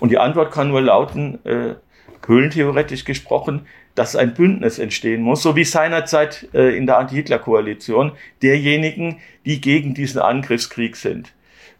Und 0.00 0.10
die 0.10 0.18
Antwort 0.18 0.52
kann 0.52 0.68
nur 0.68 0.82
lauten, 0.82 1.44
äh, 1.44 1.74
höhlentheoretisch 2.26 3.04
gesprochen, 3.04 3.66
dass 3.94 4.14
ein 4.14 4.34
Bündnis 4.34 4.78
entstehen 4.78 5.22
muss, 5.22 5.42
so 5.42 5.56
wie 5.56 5.64
seinerzeit 5.64 6.48
äh, 6.54 6.76
in 6.76 6.86
der 6.86 6.98
Anti-Hitler-Koalition 6.98 8.12
derjenigen, 8.42 9.20
die 9.44 9.60
gegen 9.60 9.94
diesen 9.94 10.20
Angriffskrieg 10.20 10.94
sind. 10.94 11.32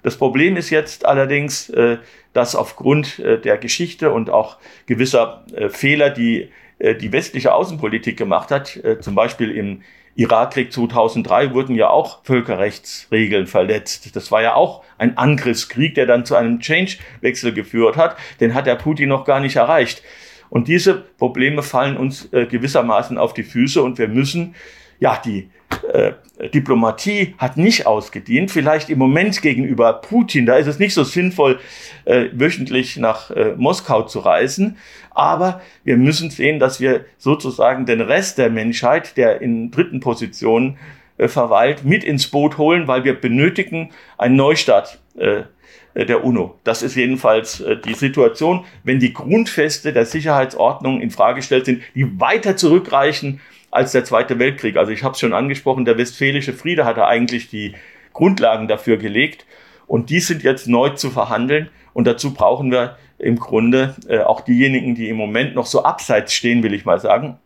Das 0.02 0.16
Problem 0.16 0.56
ist 0.56 0.70
jetzt 0.70 1.06
allerdings, 1.06 1.70
äh, 1.70 1.98
dass 2.32 2.56
aufgrund 2.56 3.18
äh, 3.18 3.40
der 3.40 3.58
Geschichte 3.58 4.12
und 4.12 4.30
auch 4.30 4.58
gewisser 4.86 5.44
äh, 5.54 5.68
Fehler, 5.68 6.10
die 6.10 6.50
die 6.80 7.12
westliche 7.12 7.54
Außenpolitik 7.54 8.16
gemacht 8.16 8.50
hat, 8.50 8.76
äh, 8.76 9.00
zum 9.00 9.14
Beispiel 9.14 9.50
im 9.50 9.82
Irakkrieg 10.14 10.72
2003 10.72 11.54
wurden 11.54 11.76
ja 11.76 11.90
auch 11.90 12.24
Völkerrechtsregeln 12.24 13.46
verletzt. 13.46 14.16
Das 14.16 14.32
war 14.32 14.42
ja 14.42 14.54
auch 14.54 14.82
ein 14.98 15.16
Angriffskrieg, 15.16 15.94
der 15.94 16.06
dann 16.06 16.24
zu 16.24 16.34
einem 16.34 16.58
Change-Wechsel 16.58 17.52
geführt 17.52 17.96
hat. 17.96 18.16
Den 18.40 18.52
hat 18.52 18.66
der 18.66 18.74
Putin 18.74 19.10
noch 19.10 19.24
gar 19.24 19.38
nicht 19.38 19.54
erreicht. 19.54 20.02
Und 20.50 20.66
diese 20.66 20.94
Probleme 20.94 21.62
fallen 21.62 21.96
uns 21.96 22.32
äh, 22.32 22.46
gewissermaßen 22.46 23.16
auf 23.16 23.32
die 23.32 23.44
Füße 23.44 23.80
und 23.80 23.98
wir 23.98 24.08
müssen 24.08 24.54
ja 25.00 25.20
die 25.24 25.50
äh, 25.92 26.12
Diplomatie 26.54 27.34
hat 27.38 27.56
nicht 27.56 27.86
ausgedient. 27.86 28.50
Vielleicht 28.50 28.90
im 28.90 28.98
Moment 28.98 29.42
gegenüber 29.42 29.92
Putin, 29.94 30.46
da 30.46 30.56
ist 30.56 30.66
es 30.66 30.78
nicht 30.78 30.94
so 30.94 31.04
sinnvoll, 31.04 31.58
äh, 32.04 32.26
wöchentlich 32.32 32.96
nach 32.96 33.30
äh, 33.30 33.54
Moskau 33.56 34.02
zu 34.02 34.20
reisen. 34.20 34.76
Aber 35.10 35.60
wir 35.84 35.96
müssen 35.96 36.30
sehen, 36.30 36.60
dass 36.60 36.80
wir 36.80 37.04
sozusagen 37.16 37.86
den 37.86 38.00
Rest 38.00 38.38
der 38.38 38.50
Menschheit, 38.50 39.16
der 39.16 39.40
in 39.40 39.70
dritten 39.70 40.00
Positionen 40.00 40.78
äh, 41.16 41.28
verweilt, 41.28 41.84
mit 41.84 42.04
ins 42.04 42.28
Boot 42.28 42.58
holen, 42.58 42.86
weil 42.86 43.04
wir 43.04 43.20
benötigen 43.20 43.90
einen 44.16 44.36
Neustart 44.36 45.00
äh, 45.16 45.42
der 45.94 46.24
UNO. 46.24 46.58
Das 46.62 46.82
ist 46.82 46.94
jedenfalls 46.94 47.60
äh, 47.60 47.76
die 47.76 47.94
Situation, 47.94 48.64
wenn 48.84 49.00
die 49.00 49.12
Grundfeste 49.12 49.92
der 49.92 50.06
Sicherheitsordnung 50.06 51.00
in 51.00 51.10
Frage 51.10 51.36
gestellt 51.36 51.66
sind, 51.66 51.82
die 51.94 52.20
weiter 52.20 52.56
zurückreichen 52.56 53.40
als 53.70 53.92
der 53.92 54.04
Zweite 54.04 54.38
Weltkrieg. 54.38 54.76
Also 54.76 54.92
ich 54.92 55.02
habe 55.02 55.12
es 55.12 55.20
schon 55.20 55.34
angesprochen, 55.34 55.84
der 55.84 55.98
Westfälische 55.98 56.52
Friede 56.52 56.84
hatte 56.84 57.06
eigentlich 57.06 57.48
die 57.48 57.74
Grundlagen 58.12 58.68
dafür 58.68 58.96
gelegt 58.96 59.46
und 59.86 60.10
die 60.10 60.20
sind 60.20 60.42
jetzt 60.42 60.66
neu 60.68 60.90
zu 60.90 61.10
verhandeln 61.10 61.70
und 61.92 62.06
dazu 62.06 62.34
brauchen 62.34 62.70
wir 62.70 62.96
im 63.18 63.38
Grunde 63.38 63.96
äh, 64.08 64.20
auch 64.20 64.40
diejenigen, 64.40 64.94
die 64.94 65.08
im 65.08 65.16
Moment 65.16 65.54
noch 65.54 65.66
so 65.66 65.82
abseits 65.82 66.32
stehen, 66.32 66.62
will 66.62 66.72
ich 66.72 66.84
mal 66.84 67.00
sagen. 67.00 67.38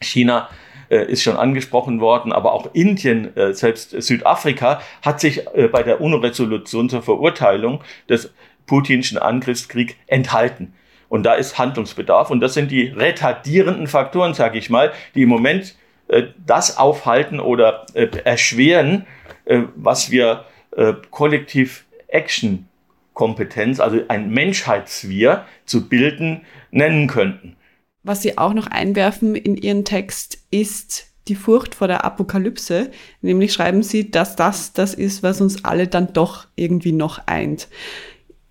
China 0.00 0.48
äh, 0.90 1.04
ist 1.10 1.22
schon 1.22 1.36
angesprochen 1.36 2.00
worden, 2.00 2.32
aber 2.32 2.52
auch 2.52 2.74
Indien, 2.74 3.36
äh, 3.36 3.52
selbst 3.54 3.90
Südafrika 3.90 4.80
hat 5.02 5.20
sich 5.20 5.46
äh, 5.54 5.68
bei 5.68 5.82
der 5.82 6.00
UNO-Resolution 6.00 6.88
zur 6.88 7.02
Verurteilung 7.02 7.82
des 8.08 8.32
putinschen 8.66 9.18
Angriffskriegs 9.18 9.94
enthalten. 10.06 10.74
Und 11.12 11.24
da 11.24 11.34
ist 11.34 11.58
Handlungsbedarf. 11.58 12.30
Und 12.30 12.40
das 12.40 12.54
sind 12.54 12.70
die 12.70 12.84
retardierenden 12.84 13.86
Faktoren, 13.86 14.32
sage 14.32 14.56
ich 14.56 14.70
mal, 14.70 14.92
die 15.14 15.24
im 15.24 15.28
Moment 15.28 15.74
äh, 16.08 16.22
das 16.46 16.78
aufhalten 16.78 17.38
oder 17.38 17.84
äh, 17.92 18.06
erschweren, 18.24 19.04
äh, 19.44 19.64
was 19.76 20.10
wir 20.10 20.46
äh, 20.74 20.94
kollektiv 21.10 21.84
Action 22.08 22.66
Kompetenz, 23.12 23.78
also 23.78 24.00
ein 24.08 24.30
Menschheitswir 24.30 25.44
zu 25.66 25.86
bilden, 25.86 26.46
nennen 26.70 27.08
könnten. 27.08 27.56
Was 28.02 28.22
Sie 28.22 28.38
auch 28.38 28.54
noch 28.54 28.68
einwerfen 28.68 29.34
in 29.34 29.58
Ihren 29.58 29.84
Text 29.84 30.38
ist 30.50 31.12
die 31.28 31.34
Furcht 31.34 31.74
vor 31.74 31.88
der 31.88 32.06
Apokalypse. 32.06 32.90
Nämlich 33.20 33.52
schreiben 33.52 33.82
Sie, 33.82 34.10
dass 34.10 34.34
das 34.34 34.72
das 34.72 34.94
ist, 34.94 35.22
was 35.22 35.42
uns 35.42 35.62
alle 35.62 35.88
dann 35.88 36.14
doch 36.14 36.46
irgendwie 36.56 36.92
noch 36.92 37.26
eint. 37.26 37.68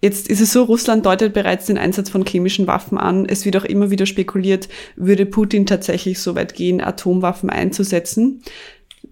Jetzt 0.02 0.28
ist 0.28 0.42
es 0.42 0.52
so, 0.52 0.64
Russland 0.64 1.06
deutet 1.06 1.34
bereits 1.34 1.68
den 1.68 1.78
Einsatz 1.78 2.10
von 2.10 2.26
chemischen 2.26 2.66
Waffen 2.66 2.98
an. 2.98 3.26
Es 3.28 3.46
wird 3.46 3.56
auch 3.56 3.66
immer 3.66 3.92
wieder 3.92 4.08
spekuliert, 4.08 4.68
würde 4.96 5.28
Putin 5.28 5.68
tatsächlich 5.68 6.20
so 6.20 6.36
weit 6.36 6.56
gehen, 6.56 6.82
Atomwaffen 6.82 7.52
einzusetzen. 7.52 8.42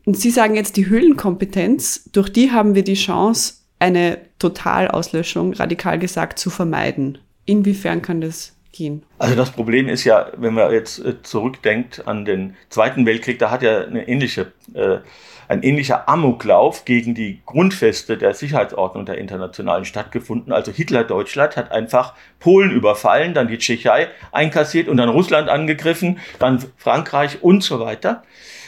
Und 0.05 0.17
Sie 0.17 0.31
sagen 0.31 0.55
jetzt 0.55 0.77
die 0.77 0.88
Höhlenkompetenz, 0.88 2.10
durch 2.12 2.29
die 2.29 2.51
haben 2.51 2.74
wir 2.74 2.84
die 2.84 2.96
Chance, 2.96 3.53
eine 3.77 4.17
Totalauslöschung, 4.39 5.53
radikal 5.53 6.00
gesagt, 6.00 6.39
zu 6.39 6.50
vermeiden. 6.50 7.19
Inwiefern 7.46 8.01
kann 8.01 8.19
das 8.19 8.55
gehen? 8.72 9.03
Also 9.19 9.36
das 9.36 9.51
Problem 9.51 9.88
ist 9.88 10.03
ja, 10.03 10.31
wenn 10.38 10.53
man 10.53 10.72
jetzt 10.72 11.00
äh, 11.05 11.22
zurückdenkt 11.22 12.08
an 12.08 12.25
den 12.25 12.55
Zweiten 12.69 13.05
Weltkrieg, 13.05 13.39
da 13.39 13.51
hat 13.51 13.62
ja 13.62 13.81
eine 13.81 14.08
ähnliche 14.08 14.51
äh, 14.74 14.98
ein 15.50 15.63
ähnlicher 15.63 16.08
Amoklauf 16.08 16.86
gegen 16.86 17.15
die 17.15 17.41
Grundfeste 17.46 18.18
der 18.18 18.36
Sicherheitsordnung 18.36 19.06
der 19.06 19.18
Internationalen 19.18 19.84
stattgefunden. 19.84 20.53
Also 20.53 20.72
Hitler-Deutschland 20.72 21.58
hat 21.58 21.72
einfach 21.72 22.13
Polen 22.39 22.70
überfallen, 22.72 23.34
dann 23.34 23.48
die 23.48 23.58
Tschechei 23.58 24.10
einkassiert 24.32 24.88
und 24.88 24.98
dann 24.98 25.10
Russland 25.10 25.50
angegriffen, 25.50 26.20
dann 26.38 26.63
Frankreich 26.77 27.41
und 27.41 27.63
so 27.63 27.79
weiter 27.79 28.22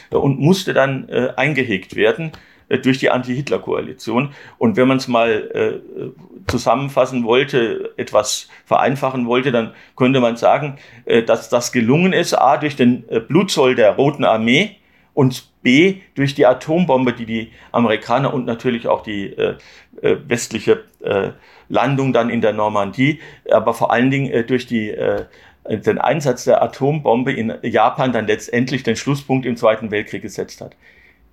und 0.10 0.40
musste 0.40 0.74
dann 0.74 1.08
äh, 1.10 1.30
eingehegt 1.36 1.96
werden 1.96 2.32
äh, 2.68 2.80
durch 2.80 2.98
die 2.98 3.12
Anti-Hitler-Koalition. 3.12 4.34
Und 4.58 4.76
wenn 4.76 4.88
man 4.88 4.98
es 4.98 5.08
mal 5.08 5.52
äh, 5.54 6.50
zusammenfassen 6.50 7.24
wollte, 7.26 7.94
etwas 7.98 8.50
vereinfachen 8.66 9.28
wollte, 9.28 9.52
dann 9.52 9.74
könnte 9.96 10.20
man 10.20 10.36
sagen, 10.36 10.80
äh, 11.06 11.22
dass 11.22 11.48
das 11.48 11.72
gelungen 11.72 12.12
ist, 12.12 12.34
a, 12.34 12.58
durch 12.58 12.76
den 12.76 13.08
äh, 13.10 13.20
Blutzoll 13.20 13.76
der 13.76 13.92
Roten 13.92 14.26
Armee, 14.26 14.78
und 15.22 15.52
B 15.62 15.98
durch 16.16 16.34
die 16.34 16.48
Atombombe, 16.48 17.14
die 17.14 17.28
die 17.28 17.52
Amerikaner 17.72 18.34
und 18.34 18.46
natürlich 18.46 18.88
auch 18.88 19.04
die 19.04 19.28
äh, 19.28 19.56
äh, 20.02 20.18
westliche 20.28 20.86
äh, 21.02 21.30
Landung 21.70 22.12
dann 22.12 22.32
in 22.32 22.42
der 22.42 22.54
Normandie, 22.54 23.20
aber 23.52 23.76
vor 23.76 23.92
allen 23.94 24.10
Dingen 24.10 24.32
äh, 24.32 24.44
durch 24.44 24.66
die, 24.66 24.90
äh, 24.90 25.26
den 25.70 26.00
Einsatz 26.00 26.46
der 26.46 26.64
Atombombe 26.64 27.32
in 27.32 27.54
Japan 27.62 28.12
dann 28.12 28.26
letztendlich 28.26 28.82
den 28.82 28.96
Schlusspunkt 28.96 29.46
im 29.46 29.58
Zweiten 29.58 29.92
Weltkrieg 29.92 30.24
gesetzt 30.24 30.60
hat. 30.60 30.76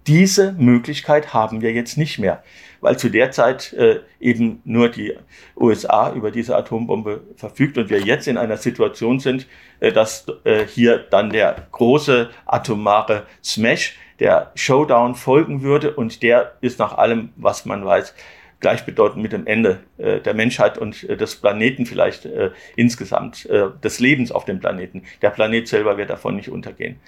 Diese 0.06 0.52
Möglichkeit 0.52 1.34
haben 1.34 1.60
wir 1.60 1.72
jetzt 1.72 1.98
nicht 1.98 2.18
mehr, 2.18 2.42
weil 2.80 2.98
zu 2.98 3.10
der 3.10 3.30
Zeit 3.30 3.72
äh, 3.74 4.00
eben 4.20 4.62
nur 4.64 4.88
die 4.88 5.14
USA 5.56 6.12
über 6.12 6.30
diese 6.30 6.56
Atombombe 6.56 7.22
verfügt 7.36 7.76
und 7.76 7.90
wir 7.90 8.00
jetzt 8.00 8.26
in 8.26 8.38
einer 8.38 8.56
Situation 8.56 9.20
sind, 9.20 9.46
äh, 9.80 9.92
dass 9.92 10.26
äh, 10.44 10.64
hier 10.66 10.98
dann 10.98 11.30
der 11.30 11.66
große 11.72 12.30
atomare 12.46 13.26
Smash, 13.44 13.98
der 14.18 14.50
Showdown 14.54 15.14
folgen 15.14 15.62
würde 15.62 15.94
und 15.94 16.22
der 16.22 16.56
ist 16.60 16.78
nach 16.78 16.96
allem, 16.96 17.30
was 17.36 17.66
man 17.66 17.84
weiß, 17.84 18.14
gleichbedeutend 18.60 19.22
mit 19.22 19.32
dem 19.32 19.46
Ende 19.46 19.80
äh, 19.98 20.20
der 20.20 20.34
Menschheit 20.34 20.78
und 20.78 21.04
äh, 21.04 21.16
des 21.16 21.36
Planeten 21.36 21.86
vielleicht 21.86 22.24
äh, 22.24 22.50
insgesamt, 22.76 23.46
äh, 23.46 23.68
des 23.82 24.00
Lebens 24.00 24.32
auf 24.32 24.44
dem 24.44 24.58
Planeten. 24.58 25.04
Der 25.22 25.30
Planet 25.30 25.68
selber 25.68 25.96
wird 25.96 26.10
davon 26.10 26.36
nicht 26.36 26.48
untergehen. 26.48 26.98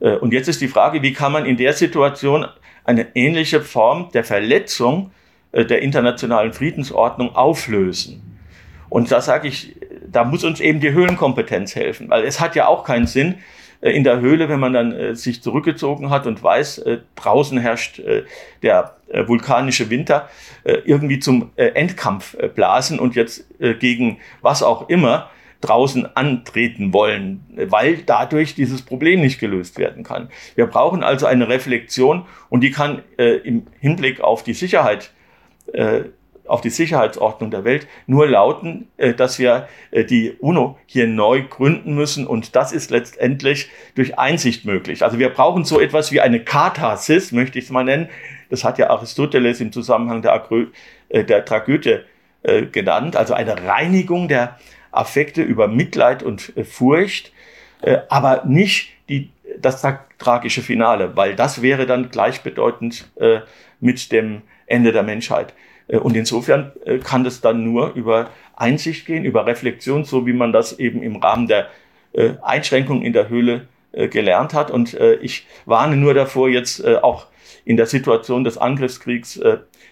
Äh, 0.00 0.16
und 0.16 0.32
jetzt 0.32 0.48
ist 0.48 0.60
die 0.60 0.68
Frage, 0.68 1.02
wie 1.02 1.12
kann 1.12 1.32
man 1.32 1.46
in 1.46 1.56
der 1.56 1.72
Situation 1.72 2.46
eine 2.84 3.14
ähnliche 3.14 3.60
Form 3.60 4.10
der 4.12 4.24
Verletzung 4.24 5.10
äh, 5.52 5.64
der 5.64 5.82
internationalen 5.82 6.52
Friedensordnung 6.52 7.34
auflösen? 7.34 8.38
Und 8.88 9.10
da 9.12 9.20
sage 9.20 9.48
ich, 9.48 9.76
da 10.10 10.24
muss 10.24 10.44
uns 10.44 10.60
eben 10.60 10.80
die 10.80 10.92
Höhlenkompetenz 10.92 11.74
helfen, 11.74 12.08
weil 12.08 12.24
es 12.24 12.40
hat 12.40 12.56
ja 12.56 12.66
auch 12.66 12.84
keinen 12.84 13.06
Sinn, 13.06 13.36
äh, 13.82 13.90
in 13.90 14.02
der 14.02 14.20
Höhle, 14.20 14.48
wenn 14.48 14.60
man 14.60 14.72
dann 14.72 15.14
sich 15.14 15.42
zurückgezogen 15.42 16.10
hat 16.10 16.26
und 16.26 16.42
weiß, 16.42 16.84
draußen 17.14 17.58
herrscht 17.58 18.02
der 18.62 18.96
vulkanische 19.26 19.88
Winter, 19.88 20.28
irgendwie 20.64 21.20
zum 21.20 21.52
Endkampf 21.54 22.36
blasen 22.56 22.98
und 22.98 23.14
jetzt 23.14 23.46
gegen 23.78 24.18
was 24.42 24.64
auch 24.64 24.88
immer 24.88 25.30
draußen 25.60 26.14
antreten 26.16 26.92
wollen, 26.92 27.44
weil 27.68 27.98
dadurch 27.98 28.54
dieses 28.54 28.82
Problem 28.82 29.20
nicht 29.20 29.40
gelöst 29.40 29.78
werden 29.78 30.04
kann. 30.04 30.28
Wir 30.54 30.66
brauchen 30.66 31.02
also 31.02 31.26
eine 31.26 31.48
Reflexion 31.48 32.26
und 32.48 32.60
die 32.60 32.70
kann 32.70 33.02
äh, 33.18 33.38
im 33.38 33.66
Hinblick 33.80 34.20
auf 34.20 34.44
die 34.44 34.54
Sicherheit 34.54 35.10
äh, 35.72 36.04
auf 36.48 36.60
die 36.60 36.70
Sicherheitsordnung 36.70 37.50
der 37.50 37.64
Welt 37.64 37.86
nur 38.06 38.26
lauten, 38.26 38.88
äh, 38.96 39.14
dass 39.14 39.38
wir 39.38 39.68
äh, 39.90 40.04
die 40.04 40.32
UNO 40.40 40.78
hier 40.86 41.06
neu 41.06 41.42
gründen 41.42 41.94
müssen 41.94 42.26
und 42.26 42.56
das 42.56 42.72
ist 42.72 42.90
letztendlich 42.90 43.70
durch 43.94 44.18
Einsicht 44.18 44.64
möglich. 44.64 45.04
Also 45.04 45.18
wir 45.18 45.28
brauchen 45.28 45.64
so 45.64 45.80
etwas 45.80 46.10
wie 46.10 46.20
eine 46.20 46.40
Katharsis, 46.40 47.32
möchte 47.32 47.58
ich 47.58 47.66
es 47.66 47.70
mal 47.70 47.84
nennen. 47.84 48.08
Das 48.50 48.64
hat 48.64 48.78
ja 48.78 48.90
Aristoteles 48.90 49.60
im 49.60 49.72
Zusammenhang 49.72 50.22
der, 50.22 50.32
Agrö 50.32 50.66
äh, 51.08 51.24
der 51.24 51.44
Tragödie 51.44 51.98
genannt, 52.70 53.16
also 53.16 53.34
eine 53.34 53.66
Reinigung 53.66 54.28
der 54.28 54.56
Affekte 54.90 55.42
über 55.42 55.68
Mitleid 55.68 56.22
und 56.22 56.56
äh, 56.56 56.64
Furcht. 56.64 57.32
äh, 57.82 57.98
aber 58.08 58.44
nicht 58.46 58.90
die, 59.08 59.30
das 59.60 59.84
tragische 60.18 60.62
Finale, 60.62 61.16
weil 61.16 61.34
das 61.34 61.62
wäre 61.62 61.86
dann 61.86 62.10
gleichbedeutend 62.10 63.08
äh, 63.16 63.40
mit 63.80 64.12
dem 64.12 64.42
Ende 64.66 64.92
der 64.92 65.02
Menschheit. 65.02 65.54
Und 65.86 66.14
insofern 66.18 66.72
kann 67.02 67.24
das 67.24 67.40
dann 67.40 67.64
nur 67.64 67.94
über 67.94 68.28
Einsicht 68.54 69.06
gehen, 69.06 69.24
über 69.24 69.46
Reflexion, 69.46 70.04
so 70.04 70.26
wie 70.26 70.34
man 70.34 70.52
das 70.52 70.78
eben 70.78 71.02
im 71.02 71.16
Rahmen 71.16 71.46
der 71.46 71.70
Einschränkungen 72.42 73.02
in 73.02 73.14
der 73.14 73.30
Höhle 73.30 73.68
gelernt 73.92 74.52
hat. 74.52 74.70
Und 74.70 74.92
ich 75.22 75.46
warne 75.64 75.96
nur 75.96 76.12
davor, 76.12 76.50
jetzt 76.50 76.86
auch 76.86 77.28
in 77.64 77.78
der 77.78 77.86
Situation 77.86 78.44
des 78.44 78.58
Angriffskriegs 78.58 79.40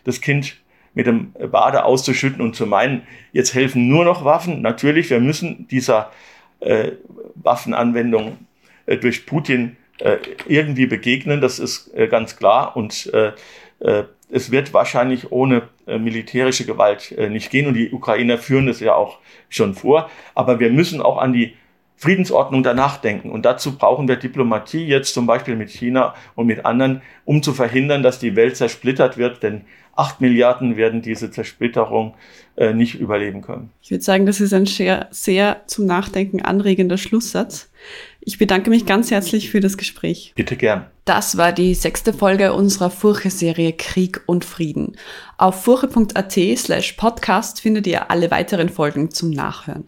das 0.05 0.21
Kind 0.21 0.59
mit 0.97 1.07
dem 1.07 1.33
Bade 1.53 1.85
auszuschütten 1.85 2.41
und 2.41 2.57
zu 2.57 2.67
meinen, 2.67 3.03
jetzt 3.33 3.55
helfen 3.55 3.87
nur 3.87 4.05
noch 4.05 4.25
Waffen. 4.25 4.63
Natürlich, 4.63 5.11
wir 5.11 5.21
müssen 5.21 5.69
dieser 5.69 6.11
Waffenanwendung 7.35 8.39
durch 8.87 9.27
Putin 9.27 9.77
irgendwie 10.49 10.87
begegnen, 10.87 11.41
das 11.41 11.59
ist 11.59 11.93
ganz 12.11 12.37
klar. 12.37 12.77
Und 12.77 13.11
es 14.31 14.51
wird 14.51 14.75
wahrscheinlich 14.75 15.31
ohne 15.31 15.69
äh, 15.87 15.99
militärische 15.99 16.67
Gewalt 16.67 17.13
äh, 17.13 17.29
nicht 17.29 17.51
gehen 17.51 17.67
und 17.67 17.75
die 17.75 17.93
Ukrainer 17.93 18.39
führen 18.39 18.67
das 18.67 18.81
ja 18.81 18.95
auch 18.95 19.19
schon 19.49 19.75
vor. 19.75 20.11
Aber 20.35 20.59
wir 20.59 20.71
müssen 20.71 21.01
auch 21.01 21.19
an 21.19 21.33
die 21.33 21.55
Friedensordnung 21.97 22.63
danach 22.63 22.99
denken. 22.99 23.31
Und 23.31 23.45
dazu 23.45 23.77
brauchen 23.77 24.07
wir 24.07 24.17
Diplomatie 24.17 24.87
jetzt 24.87 25.15
zum 25.15 25.27
Beispiel 25.27 25.57
mit 25.57 25.71
China 25.71 26.15
und 26.35 26.47
mit 26.47 26.67
anderen, 26.67 27.03
um 27.25 27.43
zu 27.43 27.55
verhindern, 27.55 28.03
dass 28.03 28.19
die 28.19 28.37
Welt 28.37 28.57
zersplittert 28.57 29.17
wird. 29.17 29.43
Denn 29.43 29.63
acht 29.97 30.21
Milliarden 30.21 30.77
werden 30.77 31.01
diese 31.01 31.31
Zersplitterung 31.31 32.15
äh, 32.57 32.75
nicht 32.75 32.97
überleben 32.97 33.41
können. 33.41 33.71
Ich 33.81 33.91
würde 33.91 34.05
sagen, 34.05 34.27
das 34.27 34.41
ist 34.41 34.53
ein 34.53 34.67
sehr, 34.67 35.09
sehr 35.11 35.63
zum 35.67 35.87
Nachdenken 35.87 36.43
anregender 36.43 36.99
Schlusssatz. 36.99 37.71
Ich 38.29 38.39
bedanke 38.39 38.71
mich 38.71 38.87
ganz 38.87 39.13
herzlich 39.13 39.51
für 39.51 39.61
das 39.61 39.79
Gespräch. 39.79 40.33
Bitte 40.35 40.57
gern. 40.57 40.87
Das 41.05 41.37
war 41.37 41.53
die 41.53 41.75
sechste 41.75 42.13
Folge 42.13 42.55
unserer 42.55 42.91
Furche-Serie 42.91 43.73
Krieg 43.73 44.21
und 44.27 44.45
Frieden. 44.45 44.97
Auf 45.39 45.63
furche.at 45.63 46.33
slash 46.57 46.95
podcast 46.95 47.61
findet 47.61 47.87
ihr 47.87 48.11
alle 48.11 48.33
weiteren 48.33 48.69
Folgen 48.69 49.13
zum 49.13 49.31
Nachhören. 49.31 49.85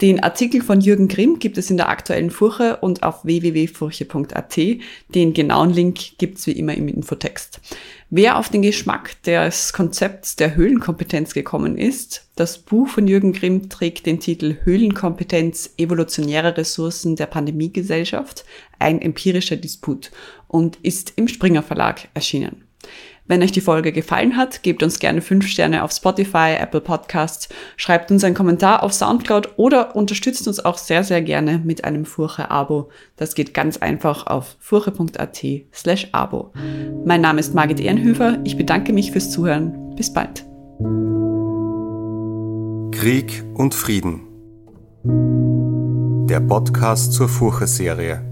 Den 0.00 0.22
Artikel 0.22 0.62
von 0.62 0.80
Jürgen 0.80 1.06
Grimm 1.06 1.38
gibt 1.38 1.58
es 1.58 1.68
in 1.68 1.76
der 1.76 1.90
aktuellen 1.90 2.30
Furche 2.30 2.78
und 2.78 3.02
auf 3.02 3.26
www.furche.at. 3.26 4.56
Den 5.14 5.34
genauen 5.34 5.68
Link 5.68 6.16
gibt's 6.16 6.46
wie 6.46 6.52
immer 6.52 6.72
im 6.72 6.88
Infotext. 6.88 7.60
Wer 8.14 8.36
auf 8.36 8.50
den 8.50 8.60
Geschmack 8.60 9.22
des 9.22 9.72
Konzepts 9.72 10.36
der 10.36 10.54
Höhlenkompetenz 10.54 11.32
gekommen 11.32 11.78
ist, 11.78 12.28
das 12.36 12.58
Buch 12.58 12.86
von 12.86 13.08
Jürgen 13.08 13.32
Grimm 13.32 13.70
trägt 13.70 14.04
den 14.04 14.20
Titel 14.20 14.58
Höhlenkompetenz, 14.64 15.72
evolutionäre 15.78 16.54
Ressourcen 16.58 17.16
der 17.16 17.24
Pandemiegesellschaft, 17.24 18.44
ein 18.78 19.00
empirischer 19.00 19.56
Disput 19.56 20.10
und 20.46 20.76
ist 20.82 21.14
im 21.16 21.26
Springer 21.26 21.62
Verlag 21.62 22.08
erschienen. 22.12 22.64
Wenn 23.26 23.42
euch 23.42 23.52
die 23.52 23.60
Folge 23.60 23.92
gefallen 23.92 24.36
hat, 24.36 24.62
gebt 24.62 24.82
uns 24.82 24.98
gerne 24.98 25.22
5 25.22 25.46
Sterne 25.46 25.84
auf 25.84 25.92
Spotify, 25.92 26.56
Apple 26.58 26.80
Podcasts, 26.80 27.48
schreibt 27.76 28.10
uns 28.10 28.24
einen 28.24 28.34
Kommentar 28.34 28.82
auf 28.82 28.92
Soundcloud 28.92 29.54
oder 29.56 29.94
unterstützt 29.94 30.48
uns 30.48 30.64
auch 30.64 30.76
sehr, 30.76 31.04
sehr 31.04 31.22
gerne 31.22 31.60
mit 31.64 31.84
einem 31.84 32.04
Furche-Abo. 32.04 32.90
Das 33.16 33.34
geht 33.34 33.54
ganz 33.54 33.76
einfach 33.76 34.26
auf 34.26 34.56
furche.at 34.58 35.44
slash 35.72 36.08
Abo. 36.12 36.52
Mein 37.04 37.20
Name 37.20 37.40
ist 37.40 37.54
Margit 37.54 37.80
Ehrenhöfer. 37.80 38.40
Ich 38.44 38.56
bedanke 38.56 38.92
mich 38.92 39.12
fürs 39.12 39.30
Zuhören. 39.30 39.94
Bis 39.94 40.12
bald. 40.12 40.44
Krieg 42.92 43.44
und 43.54 43.74
Frieden. 43.74 44.22
Der 46.28 46.40
Podcast 46.40 47.12
zur 47.12 47.28
Furche-Serie. 47.28 48.31